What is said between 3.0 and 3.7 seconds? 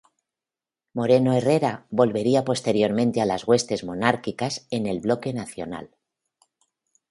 a las